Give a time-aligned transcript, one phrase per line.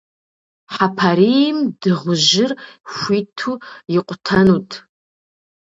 [0.73, 2.51] Хьэпарийм дыгъужьыр
[2.91, 3.53] хуиту
[3.97, 4.69] икъутэнут.